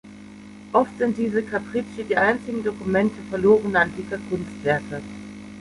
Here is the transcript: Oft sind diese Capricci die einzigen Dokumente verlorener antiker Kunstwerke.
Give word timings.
Oft 0.73 0.97
sind 0.97 1.15
diese 1.15 1.43
Capricci 1.43 2.03
die 2.03 2.17
einzigen 2.17 2.63
Dokumente 2.63 3.21
verlorener 3.29 3.81
antiker 3.81 4.17
Kunstwerke. 4.31 4.99